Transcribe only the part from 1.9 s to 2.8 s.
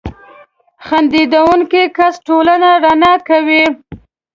کس ټولنه